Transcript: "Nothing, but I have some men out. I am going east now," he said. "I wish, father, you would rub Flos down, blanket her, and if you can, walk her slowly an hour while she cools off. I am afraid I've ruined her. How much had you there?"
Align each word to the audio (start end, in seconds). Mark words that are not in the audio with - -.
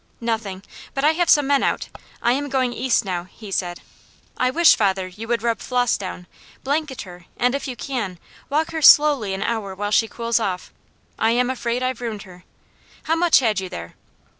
"Nothing, 0.19 0.63
but 0.95 1.03
I 1.03 1.11
have 1.11 1.29
some 1.29 1.45
men 1.45 1.61
out. 1.61 1.89
I 2.23 2.31
am 2.31 2.49
going 2.49 2.73
east 2.73 3.05
now," 3.05 3.25
he 3.25 3.51
said. 3.51 3.81
"I 4.35 4.49
wish, 4.49 4.75
father, 4.75 5.07
you 5.07 5.27
would 5.27 5.43
rub 5.43 5.59
Flos 5.59 5.95
down, 5.95 6.25
blanket 6.63 7.03
her, 7.03 7.27
and 7.37 7.53
if 7.53 7.67
you 7.67 7.75
can, 7.75 8.17
walk 8.49 8.71
her 8.71 8.81
slowly 8.81 9.35
an 9.35 9.43
hour 9.43 9.75
while 9.75 9.91
she 9.91 10.07
cools 10.07 10.39
off. 10.39 10.73
I 11.19 11.29
am 11.29 11.51
afraid 11.51 11.83
I've 11.83 12.01
ruined 12.01 12.23
her. 12.23 12.45
How 13.03 13.15
much 13.15 13.37
had 13.41 13.59
you 13.59 13.69
there?" 13.69 13.93